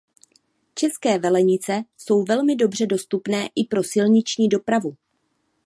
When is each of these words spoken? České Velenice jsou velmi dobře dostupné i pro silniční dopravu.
České 0.75 1.19
Velenice 1.19 1.83
jsou 1.97 2.23
velmi 2.23 2.55
dobře 2.55 2.85
dostupné 2.85 3.49
i 3.55 3.65
pro 3.67 3.83
silniční 3.83 4.47
dopravu. 4.47 4.95